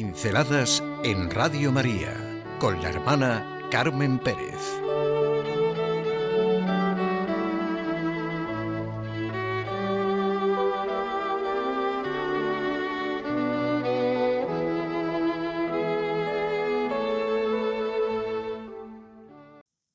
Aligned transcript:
Pinceladas 0.00 0.80
en 1.02 1.28
Radio 1.28 1.72
María 1.72 2.14
con 2.60 2.80
la 2.80 2.88
hermana 2.88 3.66
Carmen 3.68 4.20
Pérez. 4.20 4.54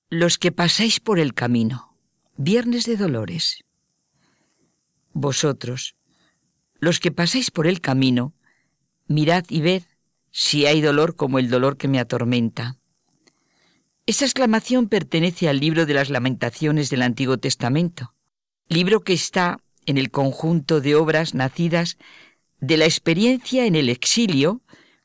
Los 0.10 0.38
que 0.38 0.52
pasáis 0.52 1.00
por 1.00 1.18
el 1.18 1.34
camino, 1.34 1.96
Viernes 2.36 2.84
de 2.84 2.98
Dolores. 2.98 3.64
Vosotros, 5.14 5.96
los 6.82 7.00
que 7.00 7.14
pasáis 7.14 7.52
por 7.52 7.68
el 7.68 7.80
camino, 7.80 8.34
mirad 9.08 9.46
y 9.48 9.62
ved 9.62 9.84
si 10.34 10.66
hay 10.66 10.82
dolor 10.82 11.16
como 11.16 11.38
el 11.38 11.50
dolor 11.50 11.78
que 11.78 11.88
me 11.88 12.00
atormenta. 12.00 12.78
Esa 14.08 14.26
exclamación 14.26 14.90
pertenece 14.90 15.48
al 15.48 15.60
libro 15.60 15.86
de 15.86 15.94
las 15.94 16.10
lamentaciones 16.10 16.90
del 16.90 17.04
Antiguo 17.04 17.38
Testamento, 17.38 18.16
libro 18.68 19.02
que 19.02 19.14
está 19.14 19.60
en 19.86 19.98
el 19.98 20.10
conjunto 20.10 20.82
de 20.82 20.96
obras 20.96 21.36
nacidas 21.36 21.98
de 22.60 22.78
la 22.78 22.86
experiencia 22.86 23.66
en 23.66 23.76
el 23.76 23.90
exilio 23.90 24.62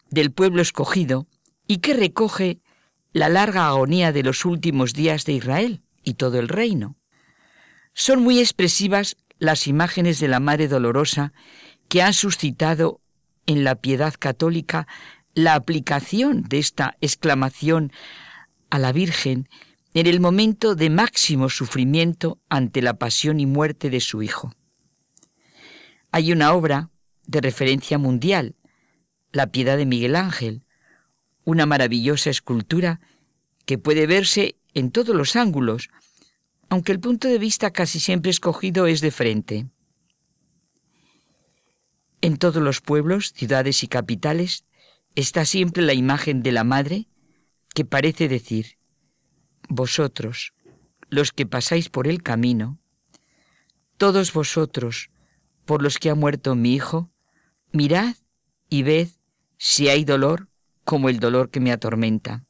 del 0.08 0.32
pueblo 0.32 0.62
escogido 0.62 1.28
y 1.66 1.78
que 1.78 1.92
recoge 1.92 2.60
la 3.12 3.28
larga 3.28 3.68
agonía 3.68 4.12
de 4.12 4.22
los 4.22 4.46
últimos 4.46 4.94
días 4.94 5.26
de 5.26 5.34
Israel 5.34 5.82
y 6.02 6.14
todo 6.14 6.38
el 6.38 6.48
reino. 6.48 6.96
Son 7.92 8.22
muy 8.22 8.38
expresivas 8.38 9.16
las 9.38 9.66
imágenes 9.66 10.20
de 10.20 10.28
la 10.28 10.40
Madre 10.40 10.68
Dolorosa 10.68 11.34
que 11.88 12.00
han 12.00 12.14
suscitado 12.14 13.02
en 13.46 13.64
la 13.64 13.74
piedad 13.76 14.14
católica 14.18 14.86
la 15.38 15.54
aplicación 15.54 16.42
de 16.42 16.58
esta 16.58 16.96
exclamación 17.00 17.92
a 18.70 18.80
la 18.80 18.90
Virgen 18.90 19.48
en 19.94 20.08
el 20.08 20.18
momento 20.18 20.74
de 20.74 20.90
máximo 20.90 21.48
sufrimiento 21.48 22.40
ante 22.48 22.82
la 22.82 22.94
pasión 22.94 23.38
y 23.38 23.46
muerte 23.46 23.88
de 23.88 24.00
su 24.00 24.20
Hijo. 24.20 24.52
Hay 26.10 26.32
una 26.32 26.52
obra 26.54 26.90
de 27.28 27.40
referencia 27.40 27.98
mundial, 27.98 28.56
La 29.30 29.46
Piedad 29.52 29.76
de 29.76 29.86
Miguel 29.86 30.16
Ángel, 30.16 30.64
una 31.44 31.66
maravillosa 31.66 32.30
escultura 32.30 33.00
que 33.64 33.78
puede 33.78 34.08
verse 34.08 34.56
en 34.74 34.90
todos 34.90 35.14
los 35.14 35.36
ángulos, 35.36 35.88
aunque 36.68 36.90
el 36.90 36.98
punto 36.98 37.28
de 37.28 37.38
vista 37.38 37.70
casi 37.70 38.00
siempre 38.00 38.32
escogido 38.32 38.88
es 38.88 39.00
de 39.00 39.12
frente. 39.12 39.68
En 42.22 42.38
todos 42.38 42.60
los 42.60 42.80
pueblos, 42.80 43.32
ciudades 43.32 43.84
y 43.84 43.86
capitales 43.86 44.64
está 45.20 45.44
siempre 45.44 45.82
la 45.82 45.94
imagen 45.94 46.42
de 46.42 46.52
la 46.52 46.62
Madre 46.62 47.08
que 47.74 47.84
parece 47.84 48.28
decir, 48.28 48.78
vosotros, 49.68 50.54
los 51.08 51.32
que 51.32 51.44
pasáis 51.44 51.88
por 51.88 52.06
el 52.06 52.22
camino, 52.22 52.78
todos 53.96 54.32
vosotros, 54.32 55.10
por 55.64 55.82
los 55.82 55.98
que 55.98 56.10
ha 56.10 56.14
muerto 56.14 56.54
mi 56.54 56.74
Hijo, 56.74 57.10
mirad 57.72 58.14
y 58.68 58.84
ved 58.84 59.08
si 59.56 59.88
hay 59.88 60.04
dolor 60.04 60.48
como 60.84 61.08
el 61.08 61.18
dolor 61.18 61.50
que 61.50 61.60
me 61.60 61.72
atormenta. 61.72 62.46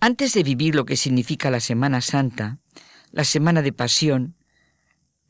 Antes 0.00 0.32
de 0.32 0.42
vivir 0.42 0.74
lo 0.74 0.86
que 0.86 0.96
significa 0.96 1.50
la 1.50 1.60
Semana 1.60 2.00
Santa, 2.00 2.58
la 3.10 3.24
Semana 3.24 3.60
de 3.60 3.72
Pasión, 3.72 4.36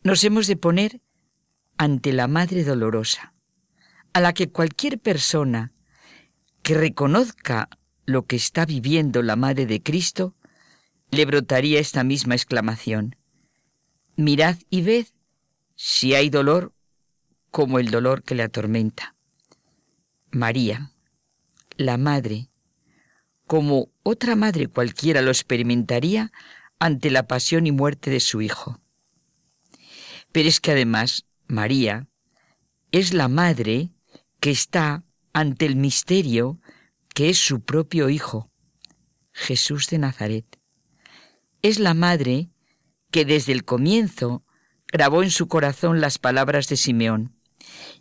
nos 0.04 0.22
hemos 0.22 0.46
de 0.46 0.56
poner 0.56 1.00
ante 1.76 2.12
la 2.12 2.28
Madre 2.28 2.62
Dolorosa, 2.62 3.34
a 4.16 4.20
la 4.20 4.32
que 4.32 4.48
cualquier 4.48 4.98
persona 4.98 5.74
que 6.62 6.72
reconozca 6.72 7.68
lo 8.06 8.24
que 8.24 8.36
está 8.36 8.64
viviendo 8.64 9.22
la 9.22 9.36
Madre 9.36 9.66
de 9.66 9.82
Cristo, 9.82 10.34
le 11.10 11.26
brotaría 11.26 11.80
esta 11.80 12.02
misma 12.02 12.34
exclamación. 12.34 13.16
Mirad 14.16 14.56
y 14.70 14.80
ved 14.80 15.06
si 15.74 16.14
hay 16.14 16.30
dolor 16.30 16.72
como 17.50 17.78
el 17.78 17.90
dolor 17.90 18.22
que 18.22 18.34
le 18.34 18.42
atormenta. 18.42 19.14
María, 20.30 20.92
la 21.76 21.98
Madre, 21.98 22.48
como 23.46 23.90
otra 24.02 24.34
madre 24.34 24.68
cualquiera 24.68 25.20
lo 25.20 25.30
experimentaría 25.30 26.32
ante 26.78 27.10
la 27.10 27.26
pasión 27.26 27.66
y 27.66 27.72
muerte 27.72 28.10
de 28.10 28.20
su 28.20 28.40
Hijo. 28.40 28.80
Pero 30.32 30.48
es 30.48 30.62
que 30.62 30.70
además 30.70 31.26
María, 31.48 32.08
es 32.92 33.12
la 33.12 33.28
madre 33.28 33.90
que 34.46 34.52
está 34.52 35.02
ante 35.32 35.66
el 35.66 35.74
misterio 35.74 36.60
que 37.12 37.30
es 37.30 37.36
su 37.36 37.64
propio 37.64 38.08
Hijo, 38.10 38.48
Jesús 39.32 39.88
de 39.88 39.98
Nazaret. 39.98 40.60
Es 41.62 41.80
la 41.80 41.94
madre 41.94 42.50
que 43.10 43.24
desde 43.24 43.50
el 43.50 43.64
comienzo 43.64 44.44
grabó 44.86 45.24
en 45.24 45.32
su 45.32 45.48
corazón 45.48 46.00
las 46.00 46.20
palabras 46.20 46.68
de 46.68 46.76
Simeón, 46.76 47.34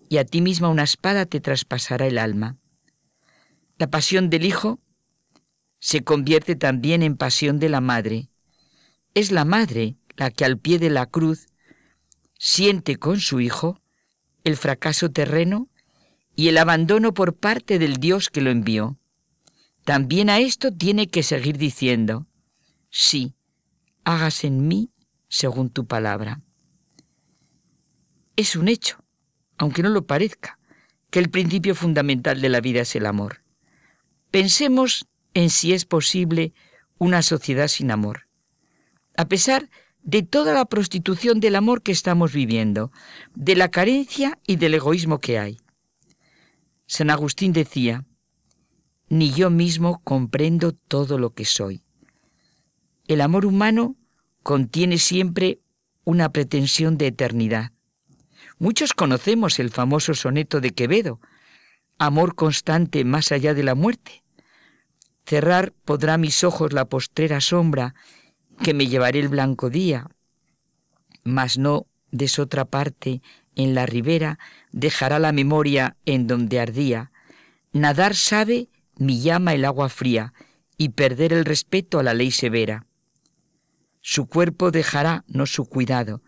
y 0.07 0.17
a 0.17 0.23
ti 0.23 0.41
misma 0.41 0.69
una 0.69 0.83
espada 0.83 1.25
te 1.25 1.39
traspasará 1.39 2.05
el 2.05 2.19
alma. 2.19 2.59
La 3.79 3.89
pasión 3.89 4.29
del 4.29 4.45
Hijo 4.45 4.79
se 5.79 6.03
convierte 6.03 6.55
también 6.55 7.01
en 7.01 7.17
pasión 7.17 7.57
de 7.57 7.69
la 7.69 7.81
madre. 7.81 8.29
Es 9.15 9.31
la 9.31 9.45
madre 9.45 9.97
la 10.15 10.29
que 10.29 10.45
al 10.45 10.59
pie 10.59 10.77
de 10.77 10.91
la 10.91 11.07
cruz 11.07 11.47
siente 12.37 12.97
con 12.97 13.19
su 13.19 13.39
Hijo 13.39 13.81
el 14.43 14.57
fracaso 14.57 15.09
terreno 15.09 15.71
y 16.35 16.49
el 16.49 16.57
abandono 16.57 17.13
por 17.13 17.35
parte 17.35 17.79
del 17.79 17.97
Dios 17.97 18.29
que 18.29 18.41
lo 18.41 18.49
envió. 18.49 18.97
También 19.83 20.29
a 20.29 20.39
esto 20.39 20.71
tiene 20.71 21.07
que 21.07 21.23
seguir 21.23 21.57
diciendo, 21.57 22.27
sí, 22.89 23.35
hagas 24.03 24.43
en 24.43 24.67
mí 24.67 24.91
según 25.29 25.69
tu 25.69 25.85
palabra. 25.85 26.41
Es 28.35 28.55
un 28.55 28.67
hecho, 28.67 29.03
aunque 29.57 29.83
no 29.83 29.89
lo 29.89 30.05
parezca, 30.05 30.59
que 31.09 31.19
el 31.19 31.29
principio 31.29 31.75
fundamental 31.75 32.41
de 32.41 32.49
la 32.49 32.61
vida 32.61 32.81
es 32.81 32.95
el 32.95 33.05
amor. 33.05 33.43
Pensemos 34.31 35.07
en 35.33 35.49
si 35.49 35.73
es 35.73 35.85
posible 35.85 36.53
una 36.97 37.21
sociedad 37.21 37.67
sin 37.67 37.91
amor. 37.91 38.27
A 39.15 39.27
pesar 39.27 39.69
de 40.01 40.23
toda 40.23 40.53
la 40.53 40.65
prostitución 40.65 41.39
del 41.39 41.55
amor 41.55 41.81
que 41.81 41.91
estamos 41.91 42.33
viviendo, 42.33 42.91
de 43.33 43.55
la 43.55 43.71
carencia 43.71 44.37
y 44.45 44.57
del 44.57 44.73
egoísmo 44.75 45.19
que 45.19 45.39
hay. 45.39 45.57
San 46.87 47.09
Agustín 47.09 47.53
decía, 47.53 48.05
ni 49.09 49.31
yo 49.31 49.49
mismo 49.49 50.01
comprendo 50.03 50.73
todo 50.73 51.17
lo 51.17 51.33
que 51.33 51.45
soy. 51.45 51.83
El 53.07 53.21
amor 53.21 53.45
humano 53.45 53.95
contiene 54.43 54.97
siempre 54.97 55.59
una 56.03 56.31
pretensión 56.31 56.97
de 56.97 57.07
eternidad. 57.07 57.71
Muchos 58.57 58.93
conocemos 58.93 59.59
el 59.59 59.69
famoso 59.69 60.13
soneto 60.13 60.61
de 60.61 60.71
Quevedo, 60.71 61.19
Amor 61.97 62.35
constante 62.35 63.05
más 63.05 63.31
allá 63.31 63.53
de 63.53 63.63
la 63.63 63.73
muerte. 63.73 64.23
Cerrar 65.25 65.71
podrá 65.85 66.17
mis 66.17 66.43
ojos 66.43 66.73
la 66.73 66.85
postrera 66.85 67.39
sombra 67.39 67.95
que 68.61 68.73
me 68.73 68.87
llevaré 68.87 69.19
el 69.19 69.29
blanco 69.29 69.69
día, 69.69 70.09
mas 71.23 71.57
no 71.57 71.87
des 72.11 72.37
otra 72.37 72.65
parte 72.65 73.21
en 73.55 73.75
la 73.75 73.85
ribera, 73.85 74.39
dejará 74.71 75.19
la 75.19 75.31
memoria 75.31 75.97
en 76.05 76.27
donde 76.27 76.59
ardía. 76.59 77.11
Nadar 77.71 78.15
sabe 78.15 78.69
mi 78.97 79.21
llama 79.21 79.53
el 79.53 79.65
agua 79.65 79.89
fría, 79.89 80.33
y 80.77 80.89
perder 80.89 81.33
el 81.33 81.45
respeto 81.45 81.99
a 81.99 82.03
la 82.03 82.13
ley 82.13 82.31
severa. 82.31 82.85
Su 84.01 84.27
cuerpo 84.27 84.71
dejará 84.71 85.23
no 85.27 85.45
su 85.45 85.65
cuidado, 85.65 86.21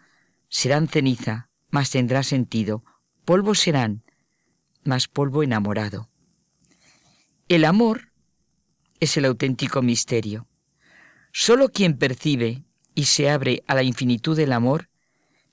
serán 0.49 0.87
ceniza, 0.87 1.49
mas 1.69 1.91
tendrá 1.91 2.23
sentido, 2.23 2.83
polvo 3.25 3.55
serán, 3.55 4.03
mas 4.83 5.07
polvo 5.07 5.43
enamorado. 5.43 6.09
El 7.49 7.65
amor 7.65 8.11
es 8.99 9.17
el 9.17 9.25
auténtico 9.25 9.81
misterio. 9.81 10.47
Solo 11.31 11.69
quien 11.69 11.97
percibe 11.97 12.63
y 12.95 13.05
se 13.05 13.29
abre 13.29 13.63
a 13.67 13.75
la 13.75 13.83
infinitud 13.83 14.35
del 14.35 14.53
amor, 14.53 14.86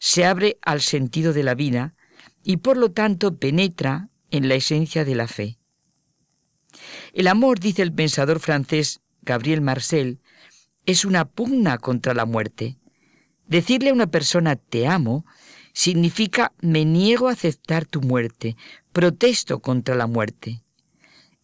se 0.05 0.27
abre 0.27 0.59
al 0.61 0.83
sentido 0.83 1.33
de 1.33 1.43
la 1.43 1.55
vida 1.55 1.95
y 2.43 2.59
por 2.59 2.77
lo 2.77 2.91
tanto 2.91 3.39
penetra 3.39 4.11
en 4.31 4.51
la 4.51 4.55
esencia 4.55 5.03
de 5.03 5.15
la 5.15 5.27
fe. 5.27 5.57
El 7.15 7.27
amor, 7.27 7.59
dice 7.59 7.81
el 7.81 7.91
pensador 7.91 8.39
francés 8.39 9.01
Gabriel 9.23 9.63
Marcel, 9.63 10.21
es 10.85 11.07
una 11.07 11.25
pugna 11.25 11.79
contra 11.79 12.13
la 12.13 12.27
muerte. 12.27 12.77
Decirle 13.47 13.89
a 13.89 13.95
una 13.95 14.09
persona 14.09 14.57
te 14.57 14.87
amo 14.87 15.25
significa 15.73 16.53
me 16.61 16.85
niego 16.85 17.31
a 17.31 17.33
aceptar 17.33 17.87
tu 17.87 18.03
muerte, 18.03 18.59
protesto 18.93 19.61
contra 19.61 19.95
la 19.95 20.07
muerte. 20.07 20.65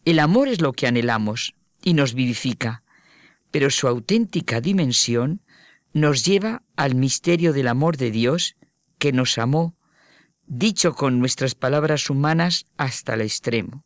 El 0.05 0.19
amor 0.19 0.47
es 0.47 0.61
lo 0.61 0.73
que 0.73 0.85
anhelamos 0.85 1.55
y 1.81 1.95
nos 1.95 2.13
vivifica 2.13 2.83
pero 3.51 3.69
su 3.69 3.87
auténtica 3.87 4.61
dimensión 4.61 5.41
nos 5.93 6.23
lleva 6.25 6.63
al 6.75 6.95
misterio 6.95 7.53
del 7.53 7.67
amor 7.67 7.97
de 7.97 8.11
Dios 8.11 8.55
que 8.97 9.11
nos 9.11 9.37
amó, 9.37 9.75
dicho 10.45 10.93
con 10.93 11.19
nuestras 11.19 11.55
palabras 11.55 12.09
humanas 12.09 12.65
hasta 12.77 13.13
el 13.13 13.21
extremo. 13.21 13.83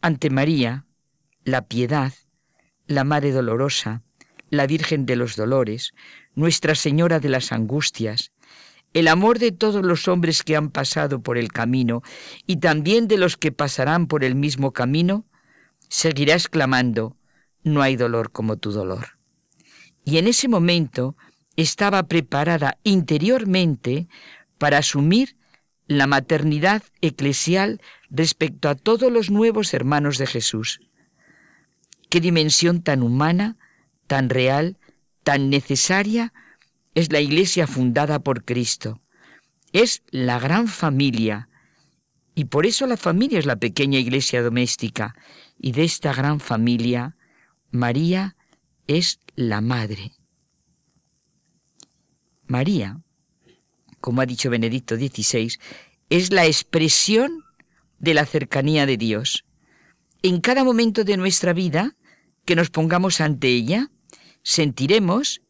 Ante 0.00 0.30
María, 0.30 0.86
la 1.44 1.66
piedad, 1.66 2.12
la 2.86 3.04
Madre 3.04 3.32
Dolorosa, 3.32 4.02
la 4.50 4.66
Virgen 4.66 5.06
de 5.06 5.16
los 5.16 5.36
Dolores, 5.36 5.92
Nuestra 6.34 6.74
Señora 6.74 7.18
de 7.20 7.28
las 7.28 7.52
Angustias, 7.52 8.32
el 8.94 9.08
amor 9.08 9.38
de 9.38 9.52
todos 9.52 9.84
los 9.84 10.08
hombres 10.08 10.42
que 10.42 10.56
han 10.56 10.70
pasado 10.70 11.20
por 11.22 11.36
el 11.36 11.52
camino 11.52 12.02
y 12.46 12.56
también 12.56 13.08
de 13.08 13.18
los 13.18 13.36
que 13.36 13.52
pasarán 13.52 14.06
por 14.06 14.24
el 14.24 14.34
mismo 14.34 14.72
camino, 14.72 15.26
seguirá 15.88 16.34
exclamando, 16.34 17.16
no 17.64 17.82
hay 17.82 17.96
dolor 17.96 18.30
como 18.30 18.56
tu 18.56 18.70
dolor. 18.70 19.17
Y 20.08 20.16
en 20.16 20.26
ese 20.26 20.48
momento 20.48 21.18
estaba 21.54 22.02
preparada 22.04 22.78
interiormente 22.82 24.08
para 24.56 24.78
asumir 24.78 25.36
la 25.86 26.06
maternidad 26.06 26.82
eclesial 27.02 27.82
respecto 28.08 28.70
a 28.70 28.74
todos 28.74 29.12
los 29.12 29.30
nuevos 29.30 29.74
hermanos 29.74 30.16
de 30.16 30.26
Jesús. 30.26 30.80
Qué 32.08 32.22
dimensión 32.22 32.82
tan 32.82 33.02
humana, 33.02 33.58
tan 34.06 34.30
real, 34.30 34.78
tan 35.24 35.50
necesaria 35.50 36.32
es 36.94 37.12
la 37.12 37.20
iglesia 37.20 37.66
fundada 37.66 38.18
por 38.18 38.46
Cristo. 38.46 39.02
Es 39.74 40.02
la 40.10 40.38
gran 40.38 40.68
familia. 40.68 41.50
Y 42.34 42.46
por 42.46 42.64
eso 42.64 42.86
la 42.86 42.96
familia 42.96 43.38
es 43.38 43.44
la 43.44 43.56
pequeña 43.56 43.98
iglesia 43.98 44.42
doméstica. 44.42 45.14
Y 45.58 45.72
de 45.72 45.84
esta 45.84 46.14
gran 46.14 46.40
familia, 46.40 47.14
María 47.70 48.36
es 48.86 49.20
la 49.38 49.60
madre. 49.60 50.10
María, 52.48 53.00
como 54.00 54.20
ha 54.20 54.26
dicho 54.26 54.50
Benedicto 54.50 54.96
XVI, 54.96 55.52
es 56.10 56.32
la 56.32 56.44
expresión 56.44 57.44
de 58.00 58.14
la 58.14 58.26
cercanía 58.26 58.84
de 58.84 58.96
Dios. 58.96 59.44
En 60.22 60.40
cada 60.40 60.64
momento 60.64 61.04
de 61.04 61.16
nuestra 61.16 61.52
vida 61.52 61.94
que 62.46 62.56
nos 62.56 62.70
pongamos 62.70 63.20
ante 63.20 63.46
ella, 63.46 63.92
sentiremos 64.42 65.40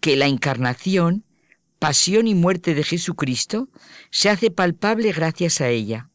que 0.00 0.16
la 0.16 0.26
encarnación, 0.26 1.24
pasión 1.78 2.26
y 2.26 2.34
muerte 2.34 2.74
de 2.74 2.82
Jesucristo 2.82 3.68
se 4.10 4.30
hace 4.30 4.50
palpable 4.50 5.12
gracias 5.12 5.60
a 5.60 5.68
ella. 5.68 6.10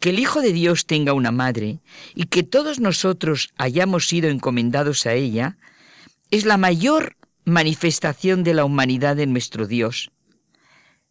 Que 0.00 0.10
el 0.10 0.18
Hijo 0.18 0.40
de 0.40 0.52
Dios 0.52 0.86
tenga 0.86 1.12
una 1.12 1.30
madre 1.30 1.80
y 2.16 2.24
que 2.24 2.42
todos 2.42 2.80
nosotros 2.80 3.50
hayamos 3.56 4.08
sido 4.08 4.28
encomendados 4.28 5.06
a 5.06 5.14
ella 5.14 5.58
es 6.30 6.44
la 6.44 6.56
mayor 6.56 7.16
manifestación 7.44 8.42
de 8.42 8.54
la 8.54 8.64
humanidad 8.64 9.18
en 9.20 9.32
nuestro 9.32 9.66
Dios. 9.66 10.10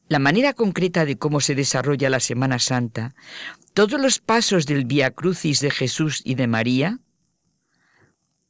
La 0.07 0.19
manera 0.19 0.53
concreta 0.53 1.05
de 1.05 1.17
cómo 1.17 1.39
se 1.39 1.55
desarrolla 1.55 2.09
la 2.09 2.19
Semana 2.19 2.59
Santa, 2.59 3.15
todos 3.73 3.99
los 3.99 4.19
pasos 4.19 4.65
del 4.65 4.85
Via 4.85 5.11
Crucis 5.11 5.61
de 5.61 5.71
Jesús 5.71 6.21
y 6.23 6.35
de 6.35 6.47
María, 6.47 6.99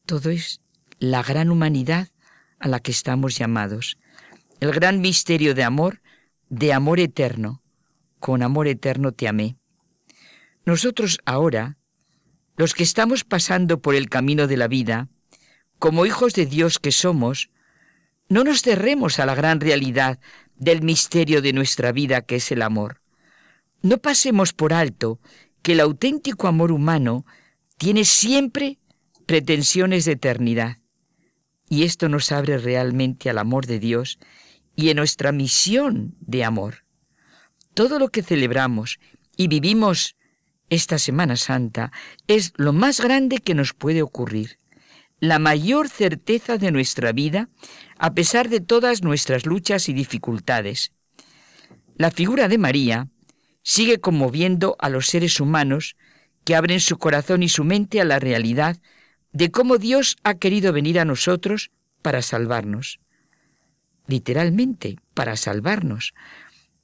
todo 0.06 0.30
es 0.30 0.62
la 1.00 1.24
gran 1.24 1.50
humanidad 1.50 2.10
a 2.60 2.68
la 2.68 2.80
que 2.80 2.92
estamos 2.92 3.38
llamados, 3.38 3.98
el 4.60 4.72
gran 4.72 5.02
misterio 5.02 5.54
de 5.56 5.64
amor, 5.64 6.02
de 6.50 6.74
amor 6.74 7.00
eterno. 7.00 7.62
Con 8.20 8.42
amor 8.42 8.68
eterno 8.68 9.12
te 9.12 9.28
amé. 9.28 9.58
Nosotros 10.66 11.20
ahora, 11.26 11.78
los 12.58 12.74
que 12.74 12.84
estamos 12.84 13.24
pasando 13.24 13.82
por 13.82 13.94
el 13.94 14.10
camino 14.10 14.48
de 14.48 14.58
la 14.58 14.68
vida, 14.68 15.10
como 15.80 16.06
hijos 16.06 16.34
de 16.34 16.46
Dios 16.46 16.80
que 16.80 16.92
somos, 16.92 17.50
no 18.28 18.44
nos 18.44 18.62
cerremos 18.62 19.20
a 19.20 19.26
la 19.26 19.36
gran 19.36 19.60
realidad 19.60 20.20
del 20.56 20.82
misterio 20.82 21.42
de 21.42 21.54
nuestra 21.54 21.92
vida 21.92 22.22
que 22.22 22.38
es 22.38 22.52
el 22.52 22.62
amor. 22.62 23.02
No 23.82 24.00
pasemos 24.00 24.54
por 24.54 24.74
alto 24.74 25.20
que 25.62 25.74
el 25.74 25.80
auténtico 25.80 26.48
amor 26.48 26.72
humano 26.72 27.26
tiene 27.78 28.06
siempre 28.06 28.80
pretensiones 29.26 30.06
de 30.06 30.14
eternidad. 30.14 30.78
Y 31.70 31.84
esto 31.84 32.10
nos 32.10 32.32
abre 32.32 32.58
realmente 32.58 33.30
al 33.30 33.38
amor 33.38 33.66
de 33.66 33.80
Dios 33.80 34.20
y 34.76 34.90
en 34.90 34.98
nuestra 34.98 35.32
misión 35.32 36.16
de 36.20 36.44
amor. 36.44 36.86
Todo 37.74 38.00
lo 38.00 38.10
que 38.10 38.24
celebramos 38.24 39.00
y 39.36 39.48
vivimos 39.48 40.16
esta 40.70 40.98
Semana 40.98 41.36
Santa 41.36 41.92
es 42.28 42.54
lo 42.56 42.74
más 42.74 43.02
grande 43.02 43.40
que 43.40 43.54
nos 43.54 43.74
puede 43.74 44.02
ocurrir, 44.02 44.58
la 45.20 45.40
mayor 45.40 45.90
certeza 45.90 46.58
de 46.58 46.72
nuestra 46.72 47.12
vida 47.12 47.50
a 47.98 48.14
pesar 48.14 48.50
de 48.50 48.60
todas 48.60 49.04
nuestras 49.04 49.46
luchas 49.46 49.90
y 49.90 49.94
dificultades. 49.94 50.92
La 51.96 52.12
figura 52.12 52.48
de 52.48 52.58
María 52.58 53.08
sigue 53.64 54.00
conmoviendo 54.00 54.76
a 54.80 54.90
los 54.90 55.08
seres 55.08 55.40
humanos 55.40 55.96
que 56.44 56.56
abren 56.56 56.80
su 56.80 56.98
corazón 56.98 57.42
y 57.42 57.50
su 57.50 57.64
mente 57.64 58.02
a 58.02 58.06
la 58.06 58.20
realidad 58.20 58.78
de 59.32 59.52
cómo 59.52 59.78
Dios 59.78 60.18
ha 60.24 60.36
querido 60.36 60.72
venir 60.72 61.00
a 61.00 61.06
nosotros 61.06 61.72
para 62.02 62.22
salvarnos. 62.22 63.00
Literalmente, 64.08 64.98
para 65.14 65.36
salvarnos, 65.36 66.14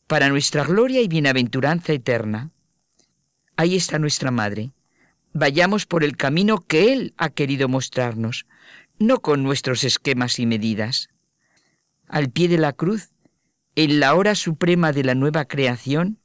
para 0.07 0.29
nuestra 0.29 0.63
gloria 0.63 1.01
y 1.01 1.07
bienaventuranza 1.07 1.93
eterna. 1.93 2.49
Ahí 3.55 3.75
está 3.75 3.99
nuestra 3.99 4.31
Madre. 4.31 4.71
Vayamos 5.33 5.85
por 5.85 6.03
el 6.03 6.17
camino 6.17 6.65
que 6.65 6.91
Él 6.93 7.13
ha 7.17 7.29
querido 7.29 7.69
mostrarnos, 7.69 8.45
no 8.99 9.21
con 9.21 9.43
nuestros 9.43 9.83
esquemas 9.83 10.39
y 10.39 10.45
medidas. 10.45 11.09
Al 12.07 12.29
pie 12.29 12.47
de 12.47 12.57
la 12.57 12.73
cruz, 12.73 13.11
en 13.75 13.99
la 13.99 14.15
hora 14.15 14.35
suprema 14.35 14.91
de 14.91 15.03
la 15.03 15.15
nueva 15.15 15.45
creación, 15.45 16.19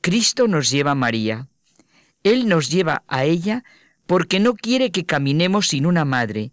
Cristo 0.00 0.48
nos 0.48 0.70
lleva 0.70 0.90
a 0.90 0.96
María. 0.96 1.48
Él 2.24 2.48
nos 2.48 2.70
lleva 2.70 3.04
a 3.06 3.24
ella 3.24 3.64
porque 4.06 4.40
no 4.40 4.54
quiere 4.54 4.90
que 4.90 5.06
caminemos 5.06 5.68
sin 5.68 5.86
una 5.86 6.04
madre, 6.04 6.52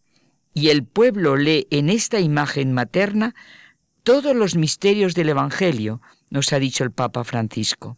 y 0.54 0.70
el 0.70 0.86
pueblo 0.86 1.36
lee 1.36 1.68
en 1.72 1.90
esta 1.90 2.20
imagen 2.20 2.74
materna 2.74 3.34
todos 4.04 4.36
los 4.36 4.56
misterios 4.56 5.16
del 5.16 5.30
Evangelio, 5.30 6.02
nos 6.30 6.54
ha 6.54 6.60
dicho 6.60 6.84
el 6.84 6.92
Papa 6.92 7.24
Francisco. 7.24 7.98